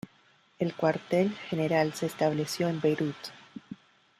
El 0.57 0.73
cuartel 0.73 1.31
general 1.47 1.93
se 1.93 2.07
estableció 2.07 2.67
en 2.67 2.81
Beirut. 2.81 3.15